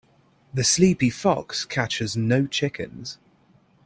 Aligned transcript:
The 0.51 0.63
sleepy 0.63 1.11
fox 1.11 1.63
catches 1.63 2.17
no 2.17 2.47
chickens. 2.47 3.19